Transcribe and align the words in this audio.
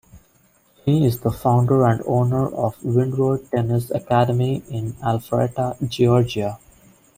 He 0.83 1.05
is 1.05 1.19
the 1.19 1.29
founder 1.29 1.85
and 1.85 2.01
owner 2.07 2.47
of 2.51 2.83
Windward 2.83 3.51
Tennis 3.51 3.91
Academy 3.91 4.63
in 4.67 4.93
Alpharetta, 4.93 5.77
Georgia. 5.87 6.57